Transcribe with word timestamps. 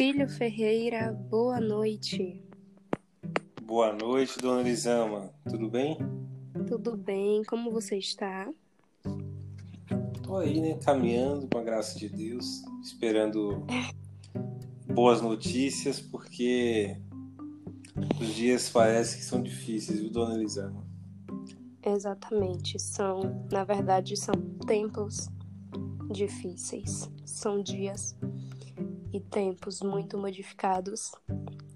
Filho 0.00 0.26
Ferreira, 0.30 1.12
boa 1.28 1.60
noite. 1.60 2.42
Boa 3.62 3.92
noite, 3.92 4.38
dona 4.38 4.62
Elisama. 4.62 5.30
Tudo 5.46 5.68
bem? 5.68 5.98
Tudo 6.66 6.96
bem, 6.96 7.42
como 7.44 7.70
você 7.70 7.98
está? 7.98 8.50
Tô 10.22 10.38
aí, 10.38 10.58
né, 10.58 10.78
caminhando 10.82 11.46
com 11.48 11.58
a 11.58 11.62
graça 11.62 11.98
de 11.98 12.08
Deus, 12.08 12.62
esperando 12.82 13.66
boas 14.86 15.20
notícias, 15.20 16.00
porque 16.00 16.96
os 18.18 18.28
dias 18.28 18.70
parece 18.70 19.18
que 19.18 19.22
são 19.22 19.42
difíceis, 19.42 20.00
viu, 20.00 20.10
dona 20.10 20.34
Elisama? 20.34 20.82
Exatamente, 21.84 22.78
são, 22.78 23.46
na 23.52 23.64
verdade, 23.64 24.16
são 24.16 24.34
tempos 24.66 25.28
difíceis, 26.10 27.06
são 27.26 27.62
dias 27.62 28.16
e 29.12 29.20
tempos 29.20 29.80
muito 29.80 30.16
modificados 30.18 31.12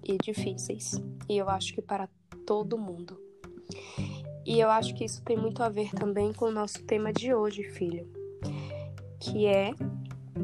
e 0.03 0.17
difíceis, 0.17 1.01
e 1.27 1.37
eu 1.37 1.49
acho 1.49 1.73
que 1.73 1.81
para 1.81 2.07
todo 2.45 2.77
mundo. 2.77 3.19
E 4.45 4.59
eu 4.59 4.69
acho 4.69 4.93
que 4.93 5.03
isso 5.03 5.23
tem 5.23 5.35
muito 5.35 5.63
a 5.63 5.69
ver 5.69 5.89
também 5.91 6.31
com 6.31 6.45
o 6.45 6.51
nosso 6.51 6.83
tema 6.83 7.11
de 7.11 7.33
hoje, 7.33 7.63
filho, 7.63 8.07
que 9.19 9.47
é 9.47 9.73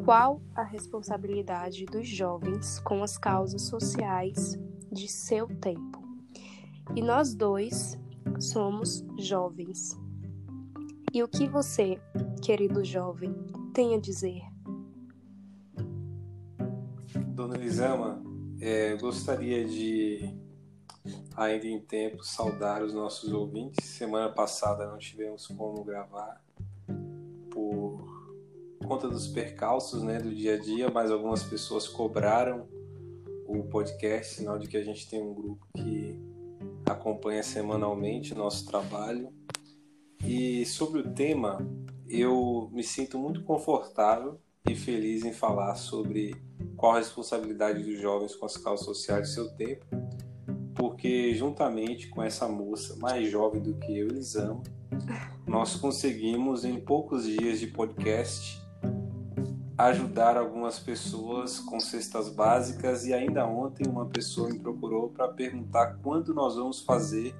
qual 0.03 0.41
a 0.55 0.63
responsabilidade 0.63 1.85
dos 1.85 2.07
jovens 2.07 2.79
com 2.79 3.03
as 3.03 3.17
causas 3.17 3.61
sociais 3.63 4.57
de 4.91 5.07
seu 5.07 5.47
tempo. 5.47 6.01
E 6.95 7.01
nós 7.01 7.35
dois 7.35 7.99
somos 8.39 9.05
jovens. 9.19 9.97
E 11.13 11.21
o 11.21 11.27
que 11.27 11.47
você, 11.47 12.01
querido 12.41 12.83
jovem, 12.83 13.33
tem 13.73 13.93
a 13.93 13.99
dizer? 13.99 14.51
Dona 17.41 17.55
Elisama, 17.55 18.21
é, 18.59 18.95
gostaria 18.97 19.65
de, 19.65 20.31
ainda 21.35 21.65
em 21.65 21.79
tempo, 21.79 22.23
saudar 22.23 22.83
os 22.83 22.93
nossos 22.93 23.33
ouvintes. 23.33 23.83
Semana 23.83 24.29
passada 24.29 24.85
não 24.85 24.99
tivemos 24.99 25.48
como 25.48 25.83
gravar 25.83 26.39
por 27.49 28.05
conta 28.85 29.09
dos 29.09 29.27
percalços 29.27 30.03
né, 30.03 30.20
do 30.20 30.29
dia 30.29 30.53
a 30.53 30.59
dia, 30.59 30.91
mas 30.91 31.09
algumas 31.09 31.41
pessoas 31.41 31.87
cobraram 31.87 32.67
o 33.48 33.63
podcast, 33.63 34.35
sinal 34.35 34.59
de 34.59 34.67
que 34.67 34.77
a 34.77 34.83
gente 34.83 35.09
tem 35.09 35.20
um 35.20 35.33
grupo 35.33 35.65
que 35.76 36.15
acompanha 36.85 37.41
semanalmente 37.41 38.35
nosso 38.35 38.67
trabalho. 38.67 39.33
E 40.23 40.63
sobre 40.67 40.99
o 40.99 41.11
tema, 41.11 41.57
eu 42.07 42.70
me 42.71 42.83
sinto 42.83 43.17
muito 43.17 43.43
confortável 43.43 44.39
e 44.70 44.76
feliz 44.76 45.26
em 45.26 45.33
falar 45.33 45.73
sobre 45.73 46.39
qual 46.76 46.95
a 46.95 46.99
responsabilidade 46.99 47.84
dos 47.84 47.99
jovens 47.99 48.35
com 48.35 48.45
as 48.45 48.57
causas 48.57 48.85
sociais 48.85 49.29
de 49.29 49.34
seu 49.34 49.49
tempo, 49.51 49.85
porque 50.76 51.34
juntamente 51.34 52.07
com 52.09 52.23
essa 52.23 52.48
moça 52.48 52.95
mais 52.98 53.29
jovem 53.29 53.62
do 53.62 53.76
que 53.76 53.98
eu, 53.98 54.07
Elisama, 54.07 54.62
nós 55.45 55.76
conseguimos 55.76 56.63
em 56.65 56.79
poucos 56.79 57.26
dias 57.26 57.59
de 57.59 57.67
podcast 57.67 58.62
ajudar 59.77 60.37
algumas 60.37 60.79
pessoas 60.79 61.59
com 61.59 61.79
cestas 61.79 62.29
básicas 62.29 63.05
e 63.05 63.13
ainda 63.13 63.45
ontem 63.48 63.87
uma 63.87 64.06
pessoa 64.06 64.50
me 64.50 64.59
procurou 64.59 65.09
para 65.09 65.28
perguntar 65.28 65.97
quando 66.03 66.34
nós 66.34 66.56
vamos 66.56 66.81
fazer 66.81 67.35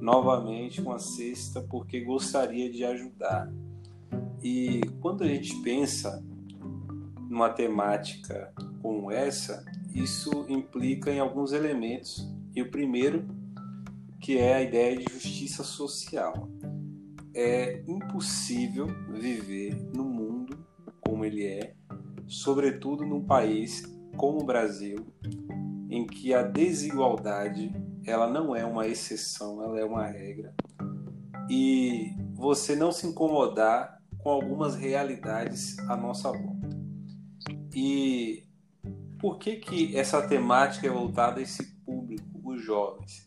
novamente 0.00 0.82
com 0.82 0.92
a 0.92 0.98
cesta 0.98 1.60
porque 1.60 2.00
gostaria 2.00 2.70
de 2.70 2.84
ajudar. 2.84 3.50
E 4.42 4.80
quando 5.00 5.24
a 5.24 5.28
gente 5.28 5.54
pensa 5.62 6.24
numa 7.28 7.50
temática 7.50 8.52
como 8.80 9.10
essa, 9.10 9.64
isso 9.94 10.46
implica 10.48 11.10
em 11.12 11.20
alguns 11.20 11.52
elementos. 11.52 12.26
E 12.54 12.62
o 12.62 12.70
primeiro, 12.70 13.26
que 14.20 14.38
é 14.38 14.54
a 14.54 14.62
ideia 14.62 14.96
de 14.96 15.12
justiça 15.12 15.62
social. 15.62 16.48
É 17.34 17.82
impossível 17.86 18.86
viver 19.12 19.76
no 19.94 20.04
mundo 20.04 20.66
como 21.00 21.24
ele 21.24 21.44
é, 21.46 21.74
sobretudo 22.26 23.04
num 23.04 23.24
país 23.24 23.82
como 24.16 24.40
o 24.40 24.44
Brasil, 24.44 25.06
em 25.88 26.06
que 26.06 26.34
a 26.34 26.42
desigualdade 26.42 27.72
ela 28.04 28.28
não 28.28 28.56
é 28.56 28.64
uma 28.64 28.86
exceção, 28.86 29.62
ela 29.62 29.78
é 29.78 29.84
uma 29.84 30.06
regra. 30.06 30.54
E 31.48 32.12
você 32.34 32.74
não 32.74 32.90
se 32.90 33.06
incomodar 33.06 34.02
com 34.18 34.30
algumas 34.30 34.74
realidades 34.74 35.78
à 35.88 35.96
nossa 35.96 36.30
volta. 36.30 36.57
E 37.74 38.44
por 39.18 39.38
que, 39.38 39.56
que 39.56 39.96
essa 39.96 40.26
temática 40.26 40.86
é 40.86 40.90
voltada 40.90 41.40
a 41.40 41.42
esse 41.42 41.64
público, 41.84 42.24
os 42.44 42.62
jovens? 42.62 43.24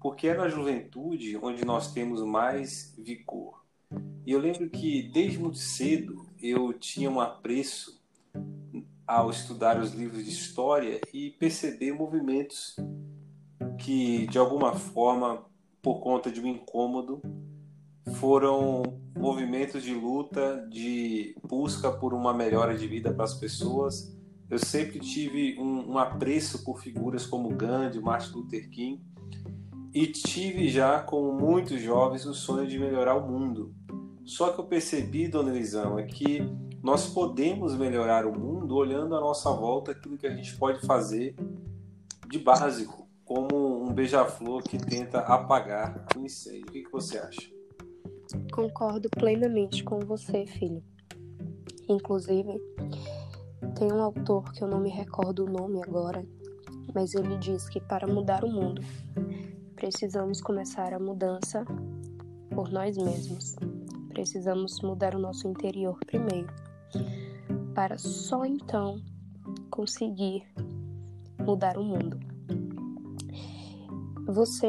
Porque 0.00 0.28
é 0.28 0.36
na 0.36 0.48
juventude 0.48 1.36
onde 1.36 1.64
nós 1.64 1.92
temos 1.92 2.22
mais 2.22 2.94
vigor. 2.98 3.64
E 4.26 4.32
eu 4.32 4.38
lembro 4.38 4.68
que 4.70 5.10
desde 5.12 5.38
muito 5.38 5.58
cedo 5.58 6.26
eu 6.40 6.72
tinha 6.72 7.10
um 7.10 7.20
apreço 7.20 8.02
ao 9.06 9.30
estudar 9.30 9.78
os 9.78 9.92
livros 9.92 10.24
de 10.24 10.30
história 10.30 11.00
e 11.12 11.30
perceber 11.30 11.92
movimentos 11.92 12.76
que, 13.78 14.26
de 14.28 14.38
alguma 14.38 14.74
forma, 14.74 15.44
por 15.82 16.00
conta 16.00 16.30
de 16.30 16.40
um 16.40 16.46
incômodo, 16.46 17.20
foram 18.12 18.82
movimentos 19.16 19.82
de 19.82 19.94
luta, 19.94 20.66
de 20.70 21.34
busca 21.42 21.90
por 21.90 22.12
uma 22.12 22.34
melhora 22.34 22.76
de 22.76 22.86
vida 22.86 23.12
para 23.12 23.24
as 23.24 23.34
pessoas. 23.34 24.14
Eu 24.50 24.58
sempre 24.58 24.98
tive 24.98 25.58
um, 25.58 25.92
um 25.92 25.98
apreço 25.98 26.64
por 26.64 26.80
figuras 26.80 27.26
como 27.26 27.48
Gandhi, 27.50 28.00
Martin 28.00 28.34
Luther 28.34 28.68
King, 28.70 29.02
e 29.92 30.06
tive 30.06 30.68
já, 30.68 31.00
como 31.00 31.32
muitos 31.32 31.80
jovens, 31.80 32.26
o 32.26 32.34
sonho 32.34 32.66
de 32.66 32.78
melhorar 32.78 33.14
o 33.14 33.26
mundo. 33.26 33.72
Só 34.24 34.52
que 34.52 34.60
eu 34.60 34.64
percebi, 34.64 35.28
dona 35.28 35.50
Elisama, 35.50 36.02
que 36.02 36.40
nós 36.82 37.08
podemos 37.08 37.74
melhorar 37.76 38.26
o 38.26 38.38
mundo 38.38 38.76
olhando 38.76 39.16
à 39.16 39.20
nossa 39.20 39.50
volta 39.50 39.92
aquilo 39.92 40.18
que 40.18 40.26
a 40.26 40.34
gente 40.34 40.56
pode 40.56 40.84
fazer 40.84 41.34
de 42.28 42.38
básico, 42.38 43.08
como 43.24 43.82
um 43.82 43.92
beija-flor 43.92 44.62
que 44.62 44.76
tenta 44.76 45.20
apagar 45.20 46.06
o 46.16 46.20
incêndio. 46.20 46.66
O 46.68 46.72
que, 46.72 46.82
que 46.82 46.92
você 46.92 47.16
acha? 47.16 47.53
Concordo 48.52 49.08
plenamente 49.10 49.82
com 49.82 50.00
você, 50.00 50.46
filho. 50.46 50.82
Inclusive, 51.88 52.60
tem 53.76 53.92
um 53.92 54.02
autor 54.02 54.52
que 54.52 54.62
eu 54.62 54.68
não 54.68 54.80
me 54.80 54.90
recordo 54.90 55.44
o 55.44 55.50
nome 55.50 55.82
agora, 55.82 56.24
mas 56.94 57.14
ele 57.14 57.36
diz 57.38 57.68
que 57.68 57.80
para 57.80 58.06
mudar 58.06 58.44
o 58.44 58.50
mundo, 58.50 58.80
precisamos 59.74 60.40
começar 60.40 60.94
a 60.94 60.98
mudança 60.98 61.64
por 62.50 62.70
nós 62.70 62.96
mesmos. 62.96 63.56
Precisamos 64.08 64.80
mudar 64.80 65.14
o 65.14 65.18
nosso 65.18 65.48
interior 65.48 65.98
primeiro, 66.06 66.48
para 67.74 67.98
só 67.98 68.44
então 68.44 69.00
conseguir 69.70 70.46
mudar 71.40 71.76
o 71.76 71.84
mundo. 71.84 72.18
Você 74.26 74.68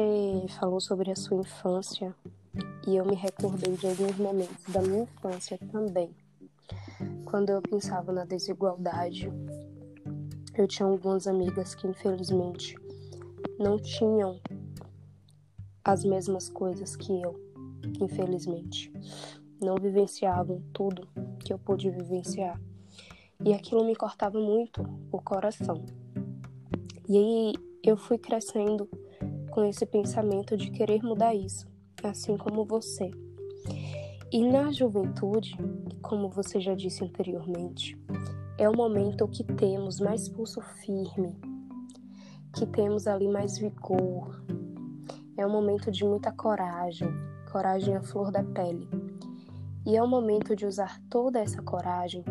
falou 0.58 0.80
sobre 0.80 1.10
a 1.10 1.16
sua 1.16 1.40
infância 1.40 2.14
e 2.86 2.96
eu 2.96 3.04
me 3.04 3.16
recordei 3.16 3.76
de 3.76 3.86
alguns 3.88 4.16
momentos 4.16 4.64
da 4.68 4.80
minha 4.80 5.02
infância 5.02 5.58
também. 5.72 6.14
Quando 7.24 7.50
eu 7.50 7.60
pensava 7.60 8.12
na 8.12 8.24
desigualdade, 8.24 9.28
eu 10.54 10.68
tinha 10.68 10.88
algumas 10.88 11.26
amigas 11.26 11.74
que 11.74 11.86
infelizmente 11.88 12.76
não 13.58 13.76
tinham 13.76 14.40
as 15.84 16.04
mesmas 16.04 16.48
coisas 16.48 16.94
que 16.94 17.20
eu, 17.20 17.34
infelizmente. 18.00 18.92
Não 19.60 19.74
vivenciavam 19.76 20.62
tudo 20.72 21.08
que 21.40 21.52
eu 21.52 21.58
pude 21.58 21.90
vivenciar. 21.90 22.60
E 23.44 23.52
aquilo 23.52 23.84
me 23.84 23.96
cortava 23.96 24.38
muito 24.38 24.82
o 25.10 25.20
coração. 25.20 25.84
E 27.08 27.16
aí 27.16 27.52
eu 27.82 27.96
fui 27.96 28.16
crescendo 28.16 28.88
com 29.50 29.64
esse 29.64 29.84
pensamento 29.84 30.56
de 30.56 30.70
querer 30.70 31.02
mudar 31.02 31.34
isso 31.34 31.75
assim 32.02 32.36
como 32.36 32.64
você. 32.64 33.10
E 34.32 34.44
na 34.44 34.72
juventude, 34.72 35.56
como 36.02 36.28
você 36.28 36.60
já 36.60 36.74
disse 36.74 37.04
anteriormente, 37.04 37.98
é 38.58 38.68
o 38.68 38.76
momento 38.76 39.28
que 39.28 39.44
temos 39.44 40.00
mais 40.00 40.28
pulso 40.28 40.60
firme, 40.60 41.38
que 42.54 42.66
temos 42.66 43.06
ali 43.06 43.28
mais 43.28 43.58
vigor. 43.58 44.42
É 45.36 45.46
um 45.46 45.50
momento 45.50 45.90
de 45.90 46.04
muita 46.04 46.32
coragem, 46.32 47.08
coragem 47.52 47.96
à 47.96 48.02
flor 48.02 48.32
da 48.32 48.42
pele. 48.42 48.88
E 49.86 49.96
é 49.96 50.02
o 50.02 50.08
momento 50.08 50.56
de 50.56 50.66
usar 50.66 51.00
toda 51.08 51.38
essa 51.38 51.62
coragem 51.62 52.24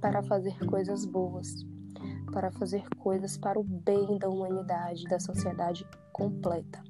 para 0.00 0.22
fazer 0.22 0.58
coisas 0.66 1.04
boas, 1.04 1.66
para 2.32 2.50
fazer 2.52 2.88
coisas 2.98 3.36
para 3.36 3.58
o 3.58 3.64
bem 3.64 4.18
da 4.18 4.28
humanidade, 4.28 5.04
da 5.04 5.18
sociedade 5.18 5.86
completa. 6.12 6.89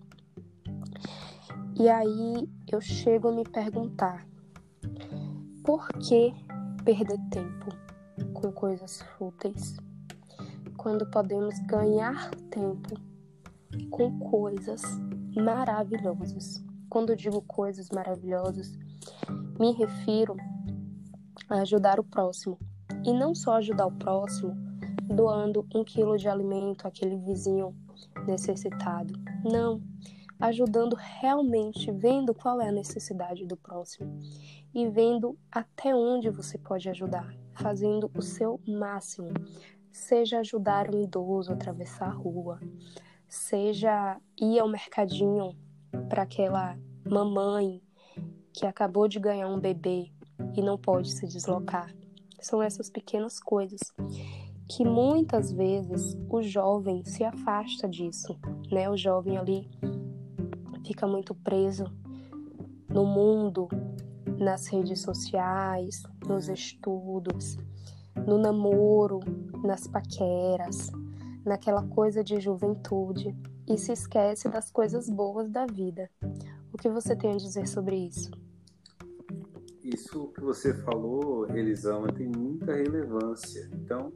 E 1.81 1.89
aí 1.89 2.47
eu 2.71 2.79
chego 2.79 3.29
a 3.29 3.33
me 3.33 3.43
perguntar: 3.43 4.27
por 5.65 5.89
que 5.95 6.31
perder 6.85 7.19
tempo 7.31 7.69
com 8.35 8.53
coisas 8.53 9.01
fúteis, 9.17 9.79
quando 10.77 11.11
podemos 11.11 11.59
ganhar 11.61 12.35
tempo 12.51 12.91
com 13.89 14.19
coisas 14.19 14.83
maravilhosas. 15.35 16.63
Quando 16.91 17.17
digo 17.17 17.41
coisas 17.41 17.89
maravilhosas, 17.89 18.79
me 19.59 19.73
refiro 19.73 20.37
a 21.49 21.63
ajudar 21.63 21.99
o 21.99 22.05
próximo. 22.05 22.59
E 23.07 23.15
não 23.15 23.35
só 23.35 23.55
ajudar 23.55 23.87
o 23.87 23.93
próximo 23.93 24.55
doando 25.09 25.67
um 25.75 25.83
quilo 25.83 26.19
de 26.19 26.29
alimento 26.29 26.87
àquele 26.87 27.17
vizinho 27.17 27.75
necessitado. 28.27 29.15
Não, 29.51 29.81
ajudando 30.41 30.95
realmente, 30.95 31.93
vendo 31.93 32.35
qual 32.35 32.61
é 32.61 32.69
a 32.69 32.73
necessidade 32.73 33.47
do 33.47 33.57
próximo 33.57 34.19
e 34.75 34.89
vendo 34.89 35.39
até 35.53 35.95
onde 35.95 36.31
você 36.31 36.57
pode 36.57 36.89
ajudar, 36.89 37.35
fazendo 37.53 38.11
o 38.15 38.23
seu 38.23 38.61
máximo. 38.67 39.29
Seja 39.93 40.39
ajudar 40.39 40.93
um 40.95 41.03
idoso 41.03 41.51
a 41.51 41.55
atravessar 41.55 42.07
a 42.07 42.15
rua, 42.15 42.61
seja 43.29 44.19
ir 44.41 44.59
ao 44.59 44.69
mercadinho 44.69 45.57
para 46.09 46.23
aquela 46.23 46.79
mamãe 47.05 47.83
que 48.53 48.67
acabou 48.67 49.09
de 49.09 49.19
ganhar 49.19 49.49
um 49.49 49.59
bebê 49.59 50.11
e 50.57 50.63
não 50.63 50.79
pode 50.79 51.11
se 51.11 51.27
deslocar. 51.27 51.95
São 52.41 52.63
essas 52.63 52.89
pequenas 52.89 53.39
coisas 53.39 53.81
que 54.69 54.85
muitas 54.85 55.53
vezes 55.53 56.17
o 56.29 56.41
jovem 56.41 57.05
se 57.05 57.25
afasta 57.25 57.89
disso, 57.89 58.39
né? 58.71 58.89
O 58.89 58.97
jovem 58.97 59.37
ali 59.37 59.69
fica 60.91 61.07
muito 61.07 61.37
preso 61.37 61.85
no 62.89 63.07
mundo, 63.07 63.69
nas 64.37 64.67
redes 64.67 65.01
sociais, 65.01 66.03
nos 66.27 66.49
estudos, 66.49 67.57
no 68.27 68.37
namoro, 68.37 69.21
nas 69.63 69.87
paqueras, 69.87 70.91
naquela 71.45 71.87
coisa 71.87 72.25
de 72.25 72.41
juventude 72.41 73.37
e 73.69 73.79
se 73.79 73.93
esquece 73.93 74.49
das 74.49 74.69
coisas 74.73 75.09
boas 75.09 75.49
da 75.49 75.65
vida. 75.65 76.11
O 76.73 76.77
que 76.77 76.89
você 76.89 77.15
tem 77.15 77.35
a 77.35 77.37
dizer 77.37 77.69
sobre 77.69 77.95
isso? 77.95 78.33
Isso 79.85 80.27
que 80.35 80.41
você 80.41 80.75
falou, 80.75 81.47
Elisama, 81.57 82.13
tem 82.13 82.29
muita 82.29 82.75
relevância. 82.75 83.71
Então, 83.75 84.13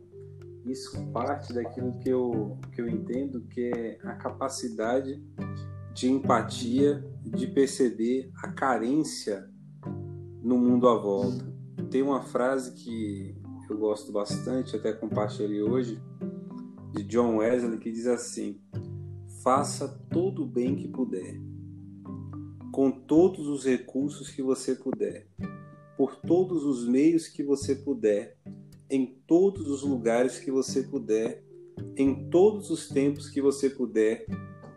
isso 0.66 1.06
parte 1.12 1.52
daquilo 1.52 1.96
que 2.00 2.08
eu, 2.08 2.58
que 2.72 2.80
eu 2.80 2.88
entendo 2.88 3.42
que 3.42 3.70
é 3.72 3.98
a 4.02 4.16
capacidade 4.16 5.22
de 5.94 6.10
empatia, 6.10 7.02
de 7.24 7.46
perceber 7.46 8.30
a 8.42 8.48
carência 8.48 9.48
no 10.42 10.58
mundo 10.58 10.88
à 10.88 10.98
volta. 10.98 11.54
Tem 11.90 12.02
uma 12.02 12.20
frase 12.20 12.74
que 12.74 13.36
eu 13.70 13.78
gosto 13.78 14.12
bastante, 14.12 14.76
até 14.76 14.92
compartilhei 14.92 15.62
hoje, 15.62 16.02
de 16.92 17.04
John 17.04 17.36
Wesley, 17.36 17.78
que 17.78 17.90
diz 17.90 18.06
assim: 18.06 18.60
Faça 19.42 19.88
todo 20.10 20.42
o 20.42 20.46
bem 20.46 20.74
que 20.74 20.88
puder, 20.88 21.40
com 22.72 22.90
todos 22.90 23.46
os 23.46 23.64
recursos 23.64 24.28
que 24.28 24.42
você 24.42 24.74
puder, 24.74 25.28
por 25.96 26.16
todos 26.16 26.64
os 26.64 26.86
meios 26.88 27.28
que 27.28 27.42
você 27.42 27.74
puder, 27.74 28.36
em 28.90 29.06
todos 29.26 29.68
os 29.68 29.82
lugares 29.82 30.40
que 30.40 30.50
você 30.50 30.82
puder, 30.82 31.44
em 31.96 32.28
todos 32.30 32.70
os 32.70 32.88
tempos 32.88 33.30
que 33.30 33.40
você 33.40 33.70
puder, 33.70 34.26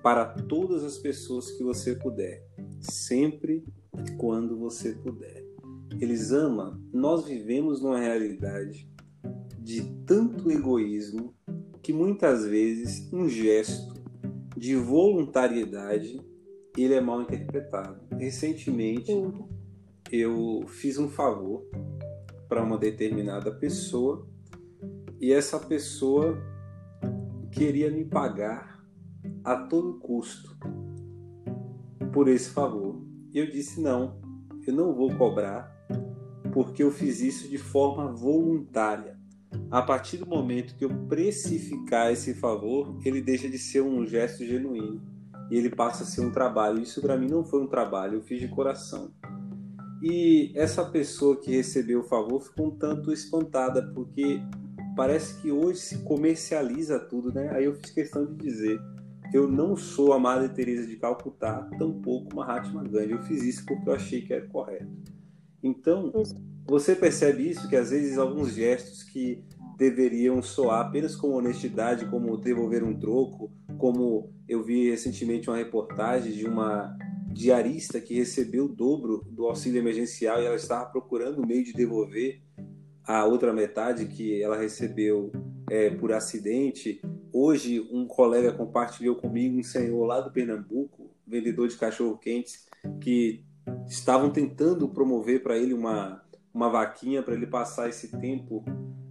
para 0.08 0.24
todas 0.24 0.86
as 0.86 0.98
pessoas 0.98 1.52
que 1.52 1.62
você 1.62 1.94
puder, 1.94 2.42
sempre 2.80 3.66
e 4.08 4.12
quando 4.12 4.58
você 4.58 4.94
puder. 4.94 5.46
Eles 6.00 6.32
amam. 6.32 6.82
Nós 6.94 7.26
vivemos 7.26 7.82
numa 7.82 8.00
realidade 8.00 8.90
de 9.60 9.82
tanto 10.06 10.50
egoísmo 10.50 11.36
que 11.82 11.92
muitas 11.92 12.46
vezes 12.46 13.12
um 13.12 13.28
gesto 13.28 14.02
de 14.56 14.78
voluntariedade 14.78 16.22
ele 16.78 16.94
é 16.94 17.02
mal 17.02 17.22
interpretado. 17.22 18.00
Recentemente 18.16 19.12
eu 20.10 20.64
fiz 20.68 20.98
um 20.98 21.10
favor 21.10 21.70
para 22.48 22.64
uma 22.64 22.78
determinada 22.78 23.52
pessoa 23.52 24.26
e 25.20 25.34
essa 25.34 25.60
pessoa 25.60 26.42
queria 27.52 27.92
me 27.92 28.06
pagar 28.06 28.77
a 29.44 29.56
todo 29.56 30.00
custo 30.00 30.58
por 32.12 32.28
esse 32.28 32.50
favor. 32.50 33.02
E 33.34 33.40
eu 33.40 33.50
disse: 33.50 33.82
não, 33.82 34.20
eu 34.66 34.74
não 34.74 34.94
vou 34.94 35.16
cobrar 35.16 35.76
porque 36.52 36.82
eu 36.82 36.92
fiz 36.92 37.22
isso 37.22 37.48
de 37.48 37.58
forma 37.58 38.12
voluntária. 38.12 39.18
A 39.70 39.82
partir 39.82 40.18
do 40.18 40.26
momento 40.26 40.76
que 40.76 40.86
eu 40.86 40.90
precificar 41.08 42.12
esse 42.12 42.34
favor, 42.34 42.98
ele 43.06 43.22
deixa 43.22 43.48
de 43.50 43.58
ser 43.58 43.82
um 43.82 44.06
gesto 44.06 44.46
genuíno 44.46 45.02
e 45.52 45.58
ele 45.58 45.70
passa 45.70 46.04
a 46.04 46.06
ser 46.06 46.22
um 46.22 46.32
trabalho. 46.32 46.82
Isso 46.82 47.02
para 47.02 47.18
mim 47.18 47.28
não 47.28 47.44
foi 47.44 47.62
um 47.62 47.68
trabalho, 47.68 48.16
eu 48.16 48.22
fiz 48.22 48.40
de 48.40 48.48
coração. 48.48 49.12
E 50.02 50.52
essa 50.56 50.86
pessoa 50.86 51.40
que 51.40 51.52
recebeu 51.52 52.02
o 52.02 52.04
favor 52.04 52.42
ficou 52.42 52.68
um 52.68 52.72
tanto 52.72 53.12
espantada, 53.12 53.82
porque 53.94 54.42
parece 54.96 55.42
que 55.42 55.52
hoje 55.52 55.80
se 55.80 55.98
comercializa 56.00 57.00
tudo, 57.00 57.34
né? 57.34 57.50
Aí 57.52 57.66
eu 57.66 57.76
fiz 57.76 57.92
questão 57.92 58.26
de 58.26 58.36
dizer: 58.36 58.80
eu 59.34 59.48
não 59.48 59.76
sou 59.76 60.14
a 60.14 60.20
Madre 60.20 60.50
Teresa 60.50 60.88
de 60.88 60.96
Calcutá, 60.96 61.70
tampouco 61.78 62.36
Mahatma 62.36 62.84
Gandhi. 62.84 63.12
Eu 63.12 63.22
fiz 63.24 63.44
isso 63.44 63.66
porque 63.66 63.90
eu 63.90 63.94
achei 63.94 64.22
que 64.22 64.34
era 64.34 64.48
correto. 64.48 64.88
Então, 65.62 66.12
você 66.66 66.96
percebe 66.96 67.50
isso 67.50 67.68
que 67.68 67.76
às 67.76 67.90
vezes 67.90 68.18
alguns 68.18 68.54
gestos 68.54 69.04
que 69.04 69.44
deveriam 69.78 70.42
soar 70.42 70.88
apenas 70.88 71.16
como 71.16 71.36
honestidade, 71.36 72.06
como 72.08 72.38
devolver 72.38 72.84
um 72.84 72.98
troco, 72.98 73.52
como 73.78 74.34
eu 74.48 74.64
vi 74.64 74.90
recentemente 74.90 75.50
uma 75.50 75.58
reportagem 75.58 76.32
de 76.34 76.46
uma 76.46 76.98
diarista 77.32 78.02
que 78.02 78.16
recebeu 78.16 78.66
o 78.66 78.70
dobro 78.70 79.24
do 79.30 79.46
auxílio 79.46 79.80
emergencial 79.80 80.42
e 80.42 80.46
ela 80.46 80.56
estava 80.56 80.90
procurando 80.90 81.42
um 81.42 81.46
meio 81.46 81.64
de 81.64 81.74
devolver 81.74 82.42
a 83.04 83.24
outra 83.26 83.54
metade 83.54 84.06
que 84.08 84.42
ela 84.42 84.58
recebeu 84.58 85.32
é, 85.70 85.90
por 85.90 86.12
acidente. 86.12 87.02
Hoje, 87.34 87.82
um 87.92 88.06
colega 88.06 88.52
compartilhou 88.52 89.16
comigo 89.16 89.60
um 89.60 89.64
senhor 89.64 90.06
lá 90.06 90.22
do 90.22 90.32
Pernambuco, 90.32 91.12
vendedor 91.26 91.68
de 91.68 91.76
cachorro-quentes, 91.76 92.68
que 93.02 93.44
estavam 93.88 94.30
tentando 94.30 94.88
promover 94.90 95.44
para 95.44 95.58
ele 95.58 95.74
uma, 95.74 96.24
uma 96.54 96.70
vaquinha 96.70 97.22
para 97.22 97.36
ele 97.36 97.48
passar 97.48 97.90
esse 97.90 98.18
tempo 98.20 98.64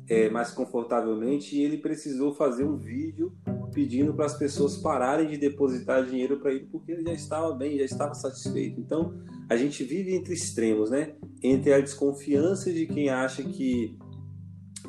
é, 0.08 0.30
mais 0.30 0.50
confortavelmente 0.50 1.56
e 1.56 1.62
ele 1.62 1.78
precisou 1.78 2.34
fazer 2.34 2.64
um 2.64 2.76
vídeo 2.76 3.32
pedindo 3.72 4.14
para 4.14 4.26
as 4.26 4.38
pessoas 4.38 4.76
pararem 4.76 5.28
de 5.28 5.36
depositar 5.36 6.04
dinheiro 6.06 6.38
para 6.38 6.52
ele 6.52 6.66
porque 6.70 6.92
ele 6.92 7.02
já 7.02 7.12
estava 7.12 7.52
bem, 7.52 7.76
já 7.76 7.84
estava 7.84 8.14
satisfeito. 8.14 8.80
Então, 8.80 9.14
a 9.48 9.56
gente 9.56 9.84
vive 9.84 10.14
entre 10.14 10.32
extremos, 10.32 10.90
né? 10.90 11.14
Entre 11.42 11.72
a 11.72 11.80
desconfiança 11.80 12.72
de 12.72 12.86
quem 12.86 13.10
acha 13.10 13.42
que 13.42 13.98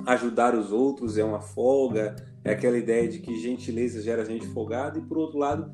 ajudar 0.06 0.56
os 0.56 0.72
outros 0.72 1.18
é 1.18 1.24
uma 1.24 1.42
folga, 1.42 2.16
é 2.44 2.51
aquela 2.51 2.77
ideia 2.77 3.08
de 3.08 3.20
que 3.20 3.39
gentileza 3.39 4.01
gera 4.01 4.25
gente 4.25 4.48
folgada, 4.48 5.00
e 5.00 5.01
por 5.01 5.18
outro 5.18 5.38
lado, 5.38 5.72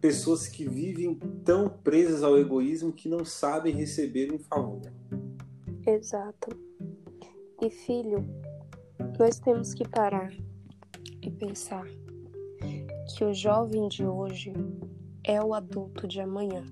pessoas 0.00 0.46
que 0.46 0.68
vivem 0.68 1.14
tão 1.44 1.68
presas 1.68 2.22
ao 2.22 2.38
egoísmo 2.38 2.92
que 2.92 3.08
não 3.08 3.24
sabem 3.24 3.74
receber 3.74 4.32
um 4.32 4.38
favor. 4.38 4.82
Exato. 5.86 6.50
E 7.62 7.70
filho, 7.70 8.24
nós 9.18 9.38
temos 9.38 9.74
que 9.74 9.88
parar 9.88 10.32
e 11.22 11.30
pensar 11.30 11.86
que 13.16 13.24
o 13.24 13.32
jovem 13.32 13.88
de 13.88 14.04
hoje 14.04 14.52
é 15.22 15.42
o 15.42 15.54
adulto 15.54 16.06
de 16.06 16.20
amanhã. 16.20 16.64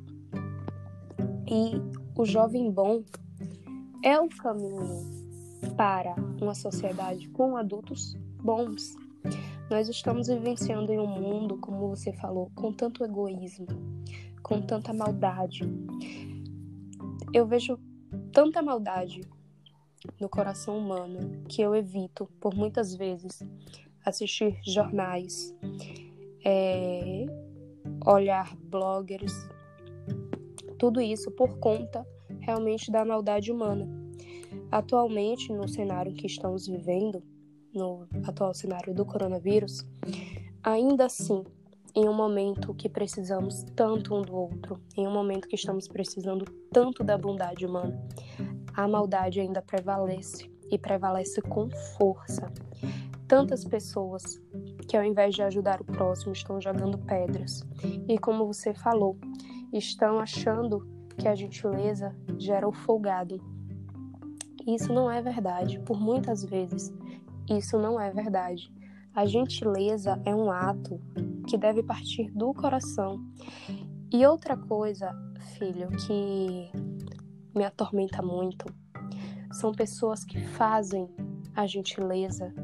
E 1.49 1.81
o 2.19 2.25
jovem 2.25 2.71
bom 2.71 3.03
é 4.05 4.19
o 4.19 4.29
caminho 4.29 5.22
para 5.83 6.15
uma 6.41 6.55
sociedade 6.55 7.29
com 7.31 7.57
adultos 7.57 8.15
bons. 8.41 8.95
Nós 9.69 9.89
estamos 9.89 10.29
vivenciando 10.29 10.93
em 10.93 11.01
um 11.01 11.09
mundo, 11.09 11.59
como 11.59 11.89
você 11.89 12.13
falou, 12.13 12.53
com 12.55 12.73
tanto 12.73 13.03
egoísmo, 13.05 13.67
com 14.45 14.63
tanta 14.63 14.93
maldade. 14.93 15.65
Eu 17.35 17.49
vejo 17.49 17.81
tanta 18.33 18.63
maldade 18.63 19.23
no 20.21 20.29
coração 20.29 20.79
humano 20.79 21.43
que 21.49 21.61
eu 21.61 21.75
evito, 21.75 22.29
por 22.39 22.55
muitas 22.55 22.95
vezes, 22.95 23.43
assistir 24.05 24.57
jornais, 24.65 25.53
é, 26.45 27.27
olhar 28.07 28.57
bloggers, 28.57 29.35
tudo 30.79 31.01
isso 31.01 31.29
por 31.33 31.59
conta 31.59 32.07
realmente 32.39 32.89
da 32.89 33.05
maldade 33.05 33.51
humana. 33.51 34.02
Atualmente, 34.73 35.53
no 35.53 35.69
cenário 35.69 36.15
que 36.15 36.27
estamos 36.27 36.67
vivendo, 36.67 37.23
no 37.75 38.09
atual 38.25 38.55
cenário 38.55 38.95
do 38.95 39.05
coronavírus, 39.05 39.87
ainda 40.63 41.05
assim, 41.05 41.45
em 41.95 42.09
um 42.09 42.15
momento 42.15 42.73
que 42.73 42.89
precisamos 42.89 43.65
tanto 43.77 44.15
um 44.15 44.23
do 44.23 44.35
outro, 44.35 44.81
em 44.97 45.07
um 45.07 45.13
momento 45.13 45.47
que 45.47 45.57
estamos 45.57 45.87
precisando 45.87 46.47
tanto 46.73 47.05
da 47.05 47.19
bondade 47.19 47.67
humana, 47.67 48.03
a 48.73 48.89
maldade 48.89 49.41
ainda 49.41 49.61
prevalece 49.61 50.51
e 50.71 50.79
prevalece 50.79 51.43
com 51.43 51.69
força. 51.99 52.51
Tantas 53.29 53.67
pessoas 53.67 54.41
que 54.89 54.97
ao 54.97 55.05
invés 55.05 55.35
de 55.35 55.43
ajudar 55.43 55.83
o 55.83 55.85
próximo 55.85 56.33
estão 56.33 56.59
jogando 56.59 56.97
pedras. 56.97 57.63
E 58.09 58.19
como 58.19 58.47
você 58.47 58.73
falou, 58.73 59.19
estão 59.71 60.19
achando 60.19 60.87
que 61.19 61.29
a 61.29 61.35
gentileza 61.35 62.17
gera 62.39 62.67
o 62.67 62.73
folgado. 62.73 63.52
Isso 64.67 64.93
não 64.93 65.11
é 65.11 65.21
verdade, 65.21 65.79
por 65.81 66.01
muitas 66.01 66.45
vezes. 66.45 66.93
Isso 67.49 67.79
não 67.79 68.01
é 68.01 68.11
verdade. 68.11 68.73
A 69.15 69.27
gentileza 69.27 70.21
é 70.25 70.35
um 70.35 70.51
ato 70.51 71.01
que 71.49 71.59
deve 71.59 71.83
partir 71.83 72.31
do 72.31 72.55
coração. 72.55 73.23
E 74.13 74.25
outra 74.27 74.57
coisa, 74.57 75.11
filho, 75.59 75.89
que 76.07 76.71
me 77.55 77.65
atormenta 77.65 78.23
muito 78.23 78.65
são 79.53 79.73
pessoas 79.73 80.25
que 80.25 80.41
fazem 80.41 81.09
a 81.55 81.67
gentileza 81.67 82.55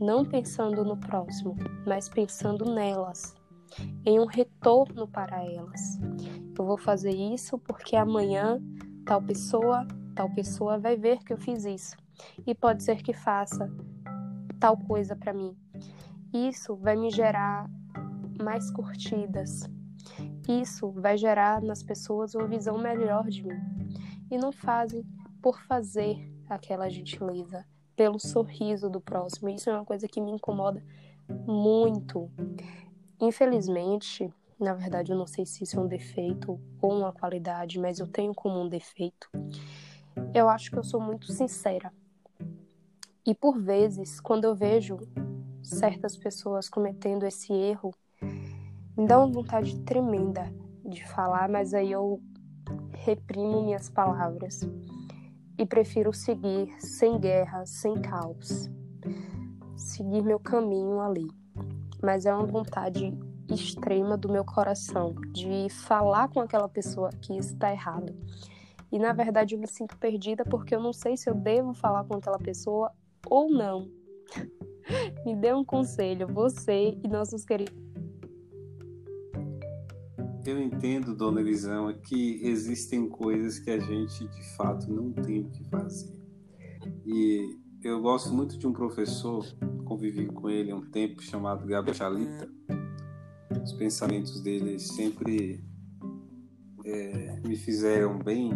não 0.00 0.24
pensando 0.24 0.82
no 0.82 0.96
próximo, 0.96 1.54
mas 1.86 2.08
pensando 2.08 2.64
nelas, 2.72 3.34
em 4.04 4.18
um 4.18 4.24
retorno 4.24 5.06
para 5.06 5.44
elas. 5.44 5.98
Eu 6.58 6.64
vou 6.64 6.78
fazer 6.78 7.10
isso 7.10 7.58
porque 7.58 7.94
amanhã 7.94 8.58
tal 9.04 9.20
pessoa, 9.20 9.86
tal 10.20 10.28
pessoa 10.28 10.78
vai 10.78 10.98
ver 10.98 11.24
que 11.24 11.32
eu 11.32 11.38
fiz 11.38 11.64
isso 11.64 11.96
e 12.46 12.54
pode 12.54 12.82
ser 12.82 13.02
que 13.02 13.14
faça 13.14 13.72
tal 14.60 14.76
coisa 14.76 15.16
para 15.16 15.32
mim. 15.32 15.56
Isso 16.30 16.76
vai 16.76 16.94
me 16.94 17.10
gerar 17.10 17.66
mais 18.38 18.70
curtidas. 18.70 19.62
Isso 20.46 20.90
vai 20.90 21.16
gerar 21.16 21.62
nas 21.62 21.82
pessoas 21.82 22.34
uma 22.34 22.46
visão 22.46 22.76
melhor 22.76 23.28
de 23.28 23.42
mim. 23.46 23.58
E 24.30 24.36
não 24.36 24.52
fazem 24.52 25.02
por 25.40 25.58
fazer 25.62 26.18
aquela 26.50 26.90
gentileza, 26.90 27.64
pelo 27.96 28.18
sorriso 28.18 28.90
do 28.90 29.00
próximo. 29.00 29.48
Isso 29.48 29.70
é 29.70 29.72
uma 29.72 29.86
coisa 29.86 30.06
que 30.06 30.20
me 30.20 30.32
incomoda 30.32 30.84
muito. 31.46 32.30
Infelizmente, 33.18 34.30
na 34.58 34.74
verdade, 34.74 35.12
eu 35.12 35.16
não 35.16 35.26
sei 35.26 35.46
se 35.46 35.64
isso 35.64 35.78
é 35.78 35.82
um 35.82 35.88
defeito 35.88 36.60
ou 36.82 36.92
uma 36.92 37.10
qualidade, 37.10 37.78
mas 37.78 37.98
eu 37.98 38.06
tenho 38.06 38.34
como 38.34 38.60
um 38.60 38.68
defeito. 38.68 39.30
Eu 40.34 40.48
acho 40.48 40.70
que 40.70 40.78
eu 40.78 40.84
sou 40.84 41.00
muito 41.00 41.32
sincera. 41.32 41.92
E 43.26 43.34
por 43.34 43.60
vezes, 43.60 44.20
quando 44.20 44.44
eu 44.44 44.54
vejo 44.54 44.98
certas 45.62 46.16
pessoas 46.16 46.68
cometendo 46.68 47.26
esse 47.26 47.52
erro, 47.52 47.92
me 48.96 49.06
dá 49.06 49.18
uma 49.18 49.32
vontade 49.32 49.78
tremenda 49.80 50.52
de 50.84 51.06
falar, 51.08 51.48
mas 51.48 51.74
aí 51.74 51.92
eu 51.92 52.20
reprimo 52.92 53.62
minhas 53.62 53.88
palavras 53.88 54.60
e 55.58 55.66
prefiro 55.66 56.12
seguir 56.12 56.74
sem 56.80 57.18
guerra, 57.18 57.64
sem 57.66 58.00
caos. 58.00 58.70
Seguir 59.76 60.22
meu 60.22 60.38
caminho 60.38 61.00
ali. 61.00 61.28
Mas 62.02 62.24
é 62.24 62.34
uma 62.34 62.46
vontade 62.46 63.16
extrema 63.48 64.16
do 64.16 64.30
meu 64.30 64.44
coração 64.44 65.14
de 65.32 65.68
falar 65.68 66.28
com 66.28 66.40
aquela 66.40 66.68
pessoa 66.68 67.10
que 67.10 67.36
está 67.36 67.72
errado. 67.72 68.14
E 68.90 68.98
na 68.98 69.12
verdade 69.12 69.54
eu 69.54 69.60
me 69.60 69.66
sinto 69.66 69.96
perdida 69.96 70.44
porque 70.44 70.74
eu 70.74 70.80
não 70.80 70.92
sei 70.92 71.16
se 71.16 71.30
eu 71.30 71.34
devo 71.34 71.72
falar 71.72 72.04
com 72.04 72.16
aquela 72.16 72.38
pessoa 72.38 72.90
ou 73.28 73.50
não. 73.50 73.88
me 75.24 75.36
dê 75.36 75.52
um 75.52 75.64
conselho, 75.64 76.26
você 76.26 76.98
e 77.02 77.08
nossos 77.08 77.44
queridos. 77.44 77.74
Eu 80.46 80.60
entendo, 80.60 81.14
dona 81.14 81.40
Elisama, 81.40 81.92
que 81.92 82.40
existem 82.42 83.08
coisas 83.08 83.58
que 83.58 83.70
a 83.70 83.78
gente 83.78 84.26
de 84.26 84.56
fato 84.56 84.90
não 84.90 85.12
tem 85.12 85.42
o 85.42 85.50
que 85.50 85.62
fazer. 85.68 86.18
E 87.04 87.58
eu 87.82 88.00
gosto 88.00 88.32
muito 88.32 88.58
de 88.58 88.66
um 88.66 88.72
professor, 88.72 89.44
convivi 89.84 90.26
com 90.26 90.48
ele 90.48 90.70
há 90.70 90.76
um 90.76 90.90
tempo, 90.90 91.22
chamado 91.22 91.66
Gabriel 91.66 91.94
Chalita. 91.94 92.48
Os 93.62 93.72
pensamentos 93.74 94.40
dele 94.40 94.78
sempre 94.78 95.62
é, 96.84 97.40
me 97.40 97.56
fizeram 97.56 98.18
bem. 98.18 98.50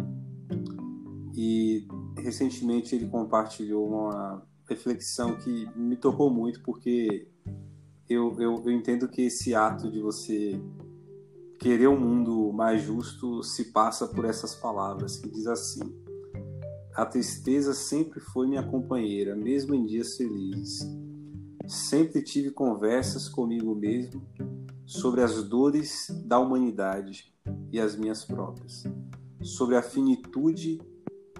E 1.35 1.85
recentemente 2.17 2.95
ele 2.95 3.07
compartilhou 3.07 3.87
uma 3.87 4.41
reflexão 4.69 5.35
que 5.35 5.67
me 5.75 5.97
tocou 5.97 6.29
muito, 6.29 6.61
porque 6.63 7.27
eu, 8.09 8.35
eu, 8.39 8.63
eu 8.65 8.71
entendo 8.71 9.07
que 9.07 9.23
esse 9.23 9.53
ato 9.53 9.91
de 9.91 9.99
você 9.99 10.59
querer 11.59 11.87
um 11.87 11.99
mundo 11.99 12.53
mais 12.53 12.83
justo 12.83 13.43
se 13.43 13.65
passa 13.65 14.07
por 14.07 14.23
essas 14.23 14.55
palavras, 14.55 15.17
que 15.17 15.29
diz 15.29 15.45
assim: 15.47 15.81
A 16.95 17.05
tristeza 17.05 17.73
sempre 17.73 18.19
foi 18.19 18.47
minha 18.47 18.63
companheira, 18.63 19.35
mesmo 19.35 19.75
em 19.75 19.85
dias 19.85 20.15
felizes. 20.15 20.87
Sempre 21.67 22.21
tive 22.21 22.51
conversas 22.51 23.27
comigo 23.27 23.73
mesmo 23.75 24.21
sobre 24.85 25.21
as 25.21 25.43
dores 25.43 26.07
da 26.25 26.37
humanidade 26.39 27.33
e 27.71 27.79
as 27.79 27.95
minhas 27.95 28.23
próprias, 28.23 28.83
sobre 29.41 29.75
a 29.75 29.81
finitude 29.81 30.79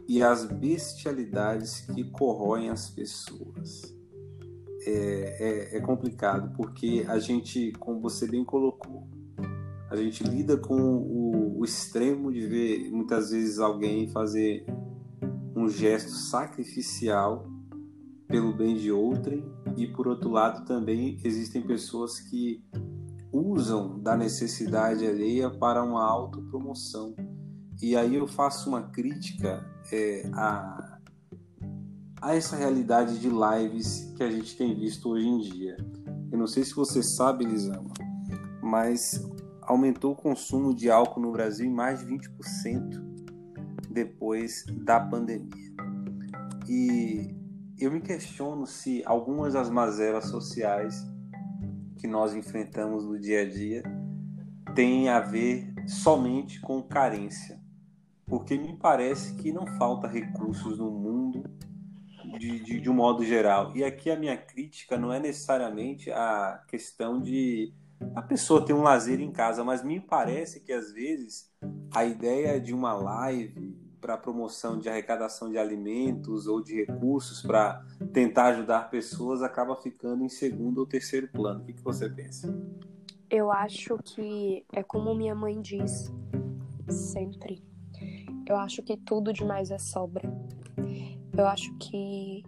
e 0.07 0.21
as 0.21 0.45
bestialidades 0.45 1.81
que 1.81 2.03
corroem 2.03 2.69
as 2.69 2.89
pessoas. 2.89 3.93
É, 4.87 4.91
é, 4.91 5.77
é, 5.77 5.81
complicado 5.81 6.55
porque 6.55 7.03
a 7.07 7.17
gente, 7.17 7.71
como 7.79 7.99
você 7.99 8.27
bem 8.27 8.45
colocou, 8.45 9.07
a 9.89 9.95
gente 9.95 10.23
lida 10.23 10.57
com 10.57 10.75
o, 10.75 11.59
o 11.59 11.65
extremo 11.65 12.31
de 12.31 12.45
ver 12.45 12.91
muitas 12.91 13.31
vezes 13.31 13.57
alguém 13.57 14.07
fazer 14.09 14.63
um 15.55 15.67
gesto 15.67 16.11
sacrificial 16.11 17.47
pelo 18.27 18.53
bem 18.53 18.75
de 18.75 18.91
outrem 18.91 19.43
e 19.75 19.87
por 19.87 20.07
outro 20.07 20.29
lado 20.29 20.65
também 20.65 21.19
existem 21.23 21.63
pessoas 21.63 22.19
que 22.19 22.63
usam 23.31 23.99
da 23.99 24.15
necessidade 24.15 25.05
alheia 25.05 25.49
para 25.49 25.83
uma 25.83 26.03
autopromoção 26.03 27.15
e 27.81 27.95
aí 27.95 28.15
eu 28.15 28.27
faço 28.27 28.69
uma 28.69 28.83
crítica 28.83 29.65
é, 29.91 30.29
a, 30.33 30.97
a 32.21 32.35
essa 32.35 32.55
realidade 32.55 33.19
de 33.19 33.29
lives 33.29 34.13
que 34.15 34.23
a 34.23 34.31
gente 34.31 34.55
tem 34.55 34.73
visto 34.73 35.09
hoje 35.09 35.27
em 35.27 35.39
dia. 35.39 35.77
Eu 36.31 36.37
não 36.37 36.47
sei 36.47 36.63
se 36.63 36.73
você 36.73 37.03
sabe, 37.03 37.45
Lisama, 37.45 37.91
mas 38.61 39.21
aumentou 39.61 40.13
o 40.13 40.15
consumo 40.15 40.73
de 40.73 40.89
álcool 40.89 41.19
no 41.19 41.31
Brasil 41.31 41.65
em 41.65 41.73
mais 41.73 41.99
de 41.99 42.05
20% 42.05 43.03
depois 43.89 44.65
da 44.83 44.99
pandemia. 44.99 45.73
E 46.67 47.35
eu 47.77 47.91
me 47.91 47.99
questiono 47.99 48.65
se 48.65 49.03
algumas 49.05 49.53
das 49.53 49.69
mazelas 49.69 50.25
sociais 50.25 51.05
que 51.97 52.07
nós 52.07 52.33
enfrentamos 52.33 53.05
no 53.05 53.19
dia 53.19 53.41
a 53.41 53.49
dia 53.49 53.83
têm 54.73 55.09
a 55.09 55.19
ver 55.19 55.73
somente 55.87 56.59
com 56.61 56.81
carência 56.81 57.64
porque 58.35 58.57
me 58.57 58.75
parece 58.75 59.33
que 59.35 59.53
não 59.53 59.65
falta 59.65 60.09
recursos 60.09 60.77
no 60.77 60.91
mundo 60.91 61.49
de, 62.37 62.59
de, 62.59 62.81
de, 62.81 62.89
um 62.89 62.93
modo 62.93 63.23
geral. 63.23 63.71
E 63.73 63.81
aqui 63.81 64.11
a 64.11 64.19
minha 64.19 64.35
crítica 64.35 64.97
não 64.97 65.13
é 65.13 65.21
necessariamente 65.21 66.11
a 66.11 66.61
questão 66.67 67.21
de 67.21 67.73
a 68.13 68.21
pessoa 68.21 68.65
ter 68.65 68.73
um 68.73 68.81
lazer 68.81 69.21
em 69.21 69.31
casa, 69.31 69.63
mas 69.63 69.81
me 69.81 70.01
parece 70.01 70.59
que 70.59 70.73
às 70.73 70.91
vezes 70.91 71.49
a 71.93 72.03
ideia 72.03 72.59
de 72.59 72.73
uma 72.73 72.93
live 72.93 73.73
para 74.01 74.17
promoção 74.17 74.77
de 74.79 74.89
arrecadação 74.89 75.49
de 75.49 75.57
alimentos 75.57 76.45
ou 76.45 76.61
de 76.61 76.83
recursos 76.83 77.41
para 77.41 77.85
tentar 78.11 78.47
ajudar 78.47 78.89
pessoas 78.89 79.41
acaba 79.43 79.77
ficando 79.77 80.25
em 80.25 80.29
segundo 80.29 80.79
ou 80.79 80.85
terceiro 80.85 81.29
plano. 81.29 81.61
O 81.61 81.63
que, 81.63 81.71
que 81.71 81.81
você 81.81 82.09
pensa? 82.09 82.53
Eu 83.29 83.49
acho 83.49 83.97
que 84.03 84.65
é 84.73 84.83
como 84.83 85.15
minha 85.15 85.33
mãe 85.33 85.61
diz 85.61 86.13
sempre 86.89 87.63
eu 88.47 88.55
acho 88.55 88.83
que 88.83 88.95
tudo 88.95 89.33
demais 89.33 89.71
é 89.71 89.77
sobra. 89.77 90.23
Eu 91.35 91.47
acho 91.47 91.73
que 91.75 92.43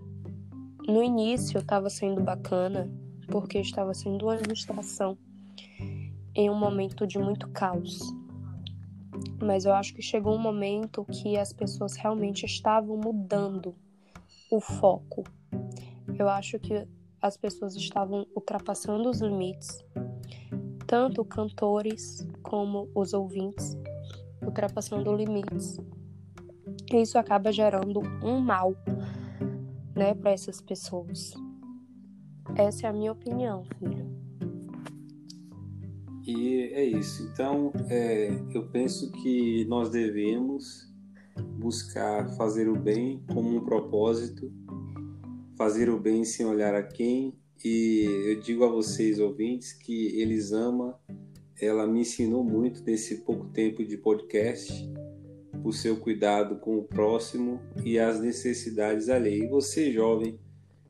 no 0.88 1.04
início 1.04 1.60
estava 1.60 1.89
sendo 1.89 2.22
bacana, 2.22 2.89
porque 3.27 3.60
estava 3.60 3.94
sendo 3.94 4.25
uma 4.25 4.36
ilustração 4.36 5.18
em 6.36 6.50
um 6.50 6.56
momento 6.56 7.06
de 7.06 7.18
muito 7.18 7.50
caos. 7.50 8.00
Mas 9.42 9.66
eu 9.66 9.74
acho 9.74 9.94
que 9.94 10.01
chegou 10.01 10.36
um 10.36 10.39
momento 10.39 11.04
que 11.06 11.38
as 11.38 11.51
pessoas 11.51 11.96
realmente 11.96 12.46
estavam 12.46 12.96
mudando 12.96 13.75
o 14.51 14.62
foco. 14.62 15.24
Eu 16.18 16.30
acho 16.30 16.60
que 16.60 16.88
as 17.22 17.36
pessoas 17.36 17.75
estavam 17.75 18.25
ultrapassando 18.36 19.10
os 19.10 19.20
limites, 19.20 19.84
tanto 20.86 21.25
cantores 21.25 22.25
como 22.44 22.89
os 22.96 23.13
ouvintes 23.13 23.75
ultrapassando 24.48 25.13
limites. 25.13 25.77
E 26.92 27.01
isso 27.01 27.18
acaba 27.18 27.51
gerando 27.51 28.01
um 28.24 28.39
mal, 28.39 28.74
né, 29.96 30.16
para 30.16 30.32
essas 30.32 30.62
pessoas. 30.62 31.34
Essa 32.56 32.88
é 32.88 32.89
a 32.89 32.94
minha 32.94 33.12
opinião, 33.12 33.63
filho. 33.77 34.08
E 36.25 36.74
é 36.74 36.84
isso. 36.84 37.30
Então, 37.32 37.72
é, 37.89 38.30
eu 38.54 38.68
penso 38.70 39.12
que 39.12 39.66
nós 39.66 39.89
devemos 39.89 40.88
buscar 41.60 42.30
fazer 42.36 42.68
o 42.68 42.75
bem 42.75 43.24
como 43.34 43.56
um 43.56 43.63
propósito, 43.63 44.51
fazer 45.58 45.89
o 45.89 46.00
bem 46.00 46.24
sem 46.24 46.46
olhar 46.46 46.74
a 46.74 46.84
quem 46.84 47.38
E 47.63 48.06
eu 48.27 48.39
digo 48.39 48.63
a 48.63 48.68
vocês, 48.68 49.20
ouvintes, 49.20 49.74
que 49.74 50.22
Elisama, 50.22 51.00
ela 51.60 51.88
me 51.88 52.02
ensinou 52.02 52.44
muito 52.44 52.84
nesse 52.84 53.18
pouco 53.18 53.48
tempo 53.50 53.84
de 53.84 53.98
podcast, 53.98 54.72
o 55.64 55.74
seu 55.74 55.98
cuidado 55.98 56.60
com 56.60 56.78
o 56.78 56.84
próximo 56.84 57.60
e 57.84 57.98
as 57.98 58.20
necessidades 58.20 59.10
alheias. 59.10 59.46
E 59.46 59.48
você, 59.48 59.92
jovem, 59.92 60.40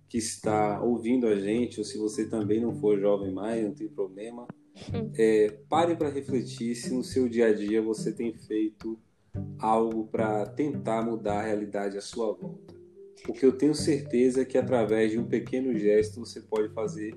que 0.09 0.17
está 0.17 0.81
ouvindo 0.81 1.27
a 1.27 1.35
gente, 1.35 1.79
ou 1.79 1.85
se 1.85 1.97
você 1.97 2.27
também 2.27 2.61
não 2.61 2.75
for 2.75 2.99
jovem 2.99 3.31
mais, 3.31 3.63
não 3.63 3.73
tem 3.73 3.87
problema, 3.87 4.47
é, 5.17 5.49
pare 5.69 5.95
para 5.95 6.09
refletir 6.09 6.75
se 6.75 6.93
no 6.93 7.03
seu 7.03 7.27
dia 7.27 7.47
a 7.47 7.53
dia 7.53 7.81
você 7.81 8.11
tem 8.11 8.33
feito 8.33 8.97
algo 9.59 10.07
para 10.07 10.45
tentar 10.45 11.03
mudar 11.03 11.39
a 11.39 11.43
realidade 11.43 11.97
à 11.97 12.01
sua 12.01 12.33
volta. 12.33 12.75
Porque 13.25 13.45
eu 13.45 13.51
tenho 13.51 13.73
certeza 13.73 14.45
que 14.45 14.57
através 14.57 15.11
de 15.11 15.19
um 15.19 15.25
pequeno 15.25 15.77
gesto 15.77 16.19
você 16.19 16.39
pode 16.41 16.73
fazer 16.73 17.15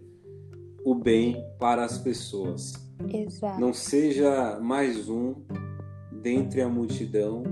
o 0.84 0.94
bem 0.94 1.44
para 1.58 1.84
as 1.84 1.98
pessoas. 1.98 2.89
Exato. 3.08 3.60
Não 3.60 3.72
seja 3.72 4.58
mais 4.60 5.08
um 5.08 5.34
dentre 6.12 6.60
a 6.60 6.68
multidão 6.68 7.42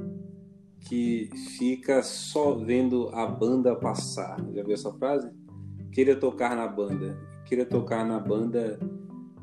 que 0.81 1.31
fica 1.57 2.03
só 2.03 2.55
vendo 2.55 3.09
a 3.11 3.27
banda 3.27 3.75
passar. 3.75 4.37
Já 4.53 4.63
viu 4.63 4.75
essa 4.75 4.93
frase? 4.93 5.31
Queira 5.93 6.19
tocar 6.19 6.57
na 6.57 6.67
banda. 6.67 7.19
Queira 7.45 7.65
tocar 7.65 8.07
na 8.07 8.19
banda 8.19 8.79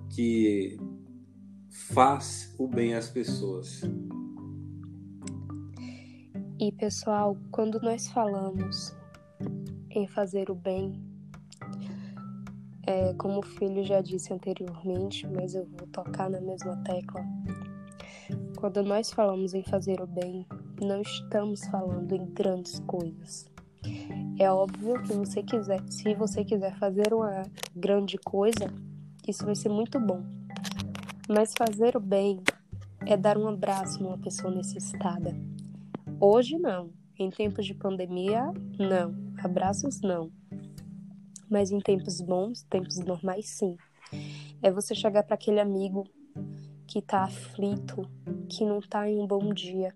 que 0.09 0.77
faz 1.69 2.55
o 2.57 2.67
bem 2.67 2.93
às 2.93 3.09
pessoas. 3.09 3.81
E 6.59 6.71
pessoal, 6.71 7.37
quando 7.51 7.81
nós 7.81 8.07
falamos 8.07 8.95
em 9.91 10.07
fazer 10.07 10.49
o 10.49 10.55
bem, 10.55 11.04
é, 12.87 13.13
como 13.15 13.39
o 13.39 13.45
filho 13.45 13.83
já 13.83 14.01
disse 14.01 14.33
anteriormente, 14.33 15.27
mas 15.27 15.55
eu 15.55 15.65
vou 15.65 15.87
tocar 15.87 16.29
na 16.29 16.39
mesma 16.41 16.75
tecla. 16.83 17.25
Quando 18.57 18.83
nós 18.83 19.11
falamos 19.11 19.53
em 19.53 19.63
fazer 19.63 20.01
o 20.01 20.07
bem, 20.07 20.45
não 20.81 21.01
estamos 21.01 21.65
falando 21.67 22.11
em 22.13 22.25
grandes 22.25 22.79
coisas. 22.81 23.45
É 24.39 24.51
óbvio 24.51 25.01
que 25.03 25.13
você 25.13 25.43
quiser, 25.43 25.81
se 25.89 26.13
você 26.15 26.43
quiser 26.43 26.75
fazer 26.77 27.13
uma 27.13 27.43
grande 27.75 28.17
coisa, 28.17 28.73
isso 29.27 29.45
vai 29.45 29.55
ser 29.55 29.69
muito 29.69 29.99
bom. 29.99 30.23
Mas 31.29 31.53
fazer 31.57 31.95
o 31.95 31.99
bem 31.99 32.41
é 33.05 33.15
dar 33.15 33.37
um 33.37 33.47
abraço 33.47 34.01
numa 34.01 34.17
pessoa 34.17 34.53
necessitada 34.53 35.35
Hoje 36.19 36.57
não. 36.57 36.91
Em 37.19 37.29
tempos 37.29 37.65
de 37.65 37.73
pandemia, 37.73 38.45
não. 38.79 39.13
Abraços 39.43 40.01
não. 40.01 40.31
Mas 41.49 41.71
em 41.71 41.79
tempos 41.79 42.21
bons, 42.21 42.63
tempos 42.63 42.97
normais, 42.97 43.49
sim. 43.49 43.77
É 44.61 44.71
você 44.71 44.95
chegar 44.95 45.23
para 45.23 45.35
aquele 45.35 45.59
amigo 45.59 46.05
que 46.87 47.01
tá 47.01 47.23
aflito, 47.23 48.09
que 48.49 48.65
não 48.65 48.79
tá 48.79 49.09
em 49.09 49.19
um 49.19 49.27
bom 49.27 49.53
dia, 49.53 49.93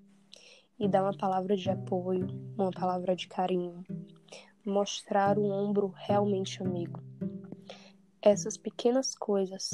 e 0.79 0.87
dar 0.87 1.03
uma 1.03 1.17
palavra 1.17 1.55
de 1.55 1.69
apoio, 1.69 2.27
uma 2.57 2.71
palavra 2.71 3.15
de 3.15 3.27
carinho, 3.27 3.83
mostrar 4.65 5.37
um 5.37 5.51
ombro 5.51 5.93
realmente 5.95 6.61
amigo. 6.61 7.01
Essas 8.21 8.57
pequenas 8.57 9.15
coisas 9.15 9.71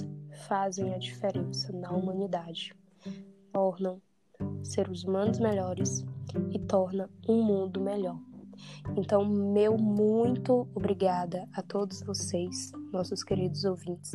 fazem 0.48 0.94
a 0.94 0.98
diferença 0.98 1.72
na 1.74 1.91
humanidade, 1.91 2.74
tornam 3.51 4.01
seres 4.63 5.03
humanos 5.03 5.39
melhores 5.39 6.05
e 6.51 6.60
torna 6.60 7.10
um 7.27 7.41
mundo 7.41 7.82
melhor. 7.82 8.20
Então, 8.95 9.25
meu 9.25 9.77
muito 9.77 10.67
obrigada 10.73 11.47
a 11.53 11.62
todos 11.62 12.01
vocês, 12.01 12.71
nossos 12.91 13.23
queridos 13.23 13.63
ouvintes. 13.63 14.12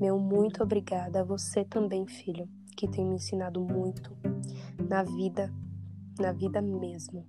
Meu 0.00 0.18
muito 0.18 0.62
obrigada 0.62 1.20
a 1.20 1.24
você 1.24 1.64
também, 1.64 2.06
filho, 2.06 2.48
que 2.76 2.88
tem 2.88 3.04
me 3.04 3.16
ensinado 3.16 3.60
muito 3.60 4.16
na 4.88 5.02
vida, 5.02 5.52
na 6.18 6.32
vida 6.32 6.60
mesmo. 6.60 7.26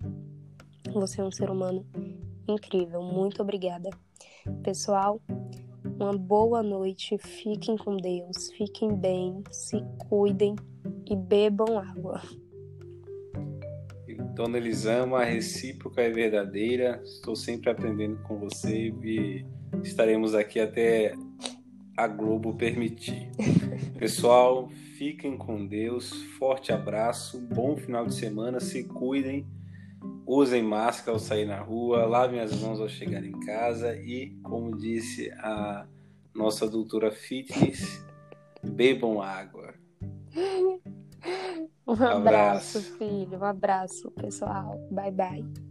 Você 0.94 1.22
é 1.22 1.24
um 1.24 1.32
ser 1.32 1.50
humano 1.50 1.86
incrível. 2.48 3.02
Muito 3.02 3.42
obrigada. 3.42 3.90
Pessoal, 4.64 5.22
uma 6.00 6.18
boa 6.18 6.62
noite. 6.64 7.18
Fiquem 7.18 7.78
com 7.78 7.98
Deus, 7.98 8.52
fiquem 8.52 8.96
bem, 8.96 9.44
se 9.52 9.78
cuidem 10.10 10.56
e 11.06 11.16
bebam 11.16 11.78
água. 11.78 12.22
Dona 14.38 14.60
Elisama, 14.60 15.22
a 15.22 15.24
recíproca 15.24 16.00
é 16.00 16.12
verdadeira. 16.12 17.02
Estou 17.04 17.36
sempre 17.36 17.72
aprendendo 17.72 18.18
com 18.22 18.38
você 18.38 18.94
e 19.04 19.44
estaremos 19.82 20.36
aqui 20.36 20.60
até 20.60 21.16
a 21.98 22.08
Globo 22.08 22.56
permitir. 22.56 23.32
Pessoal, 23.98 24.70
fiquem 24.96 25.36
com 25.36 25.66
Deus. 25.66 26.14
Forte 26.38 26.72
abraço. 26.72 27.42
Bom 27.52 27.76
final 27.78 28.06
de 28.06 28.14
semana. 28.14 28.60
Se 28.60 28.84
cuidem. 28.84 29.44
Usem 30.24 30.62
máscara 30.62 31.14
ao 31.14 31.20
sair 31.20 31.48
na 31.48 31.60
rua. 31.60 32.06
Lavem 32.06 32.40
as 32.40 32.62
mãos 32.62 32.80
ao 32.80 32.88
chegar 32.88 33.24
em 33.24 33.40
casa. 33.40 33.96
E, 33.96 34.38
como 34.44 34.78
disse 34.78 35.32
a 35.40 35.88
nossa 36.36 36.70
doutora 36.70 37.10
Fitness, 37.10 38.06
bebam 38.64 39.20
água. 39.20 39.74
Um 41.88 42.04
abraço, 42.06 42.82
abraço, 42.82 42.84
filho. 42.84 43.40
Um 43.40 43.44
abraço, 43.46 44.12
pessoal. 44.12 44.78
Bye, 44.92 45.12
bye. 45.12 45.67